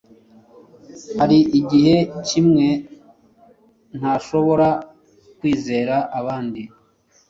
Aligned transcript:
Hari 1.19 1.39
igihe 1.59 1.95
kimwe 2.27 2.67
ntashobora 3.97 4.67
kwizera 5.37 5.95
abandi 6.19 6.61